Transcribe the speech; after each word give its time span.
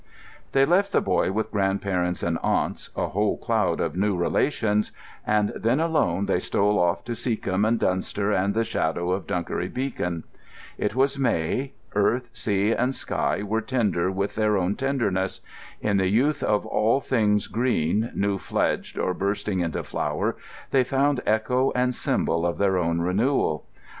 They 0.53 0.65
left 0.65 0.93
the 0.93 0.99
boy 0.99 1.31
with 1.31 1.51
grandparents 1.51 2.23
and 2.23 2.39
aunts, 2.41 2.89
a 2.95 3.09
whole 3.09 3.37
cloud 3.37 3.79
of 3.79 3.95
new 3.95 4.15
relations; 4.17 4.91
and 5.27 5.49
then 5.55 5.79
alone 5.79 6.25
they 6.25 6.39
stole 6.39 6.79
off 6.79 7.03
to 7.03 7.13
Seacombe 7.13 7.65
and 7.67 7.79
Dunster, 7.79 8.31
and 8.31 8.55
the 8.55 8.63
shadow 8.63 9.11
of 9.11 9.27
Dunkery 9.27 9.67
Beacon. 9.71 10.23
It 10.79 10.95
was 10.95 11.19
May. 11.19 11.73
Earth, 11.93 12.31
sea, 12.33 12.71
and 12.73 12.95
sky 12.95 13.43
were 13.43 13.61
tender 13.61 14.09
with 14.09 14.33
their 14.33 14.57
own 14.57 14.73
tenderness; 14.73 15.41
in 15.81 15.97
the 15.97 16.09
youth 16.09 16.41
of 16.41 16.65
all 16.65 16.99
things 16.99 17.45
green, 17.45 18.09
new 18.15 18.39
fledged, 18.39 18.97
or 18.97 19.13
bursting 19.13 19.59
into 19.59 19.83
flower, 19.83 20.35
they 20.71 20.83
found 20.83 21.21
echo 21.27 21.71
and 21.75 21.93
symbol 21.93 22.43
of 22.43 22.57
their 22.57 22.75
own 22.75 23.01
renewal. 23.01 23.67